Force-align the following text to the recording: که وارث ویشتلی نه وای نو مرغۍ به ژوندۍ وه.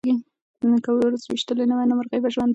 که 0.83 0.89
وارث 0.95 1.23
ویشتلی 1.29 1.63
نه 1.69 1.75
وای 1.75 1.87
نو 1.89 1.95
مرغۍ 1.99 2.19
به 2.23 2.29
ژوندۍ 2.33 2.43
وه. 2.43 2.49